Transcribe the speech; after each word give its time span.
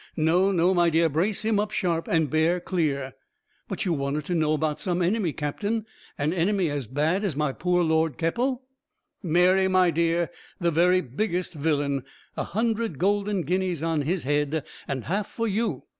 No, 0.17 0.51
no, 0.51 0.73
my 0.73 0.89
dear, 0.89 1.09
brace 1.09 1.43
him 1.43 1.59
up 1.59 1.69
sharp, 1.69 2.07
and 2.07 2.27
bear 2.27 2.59
clear." 2.59 3.13
"But 3.67 3.85
you 3.85 3.93
wanted 3.93 4.25
to 4.25 4.33
know 4.33 4.53
about 4.53 4.79
some 4.79 4.99
enemy, 4.99 5.31
captain. 5.31 5.85
An 6.17 6.33
enemy 6.33 6.71
as 6.71 6.87
bad 6.87 7.23
as 7.23 7.35
my 7.35 7.51
poor 7.53 7.83
Lord 7.83 8.17
Keppel?" 8.17 8.63
"Mary, 9.21 9.67
my 9.67 9.91
dear, 9.91 10.31
the 10.59 10.71
very 10.71 11.01
biggest 11.01 11.53
villain! 11.53 12.03
A 12.35 12.45
hundred 12.45 12.97
golden 12.97 13.43
guineas 13.43 13.83
on 13.83 14.01
his 14.01 14.23
head, 14.23 14.63
and 14.87 15.03
half 15.03 15.27
for 15.27 15.47
you. 15.47 15.83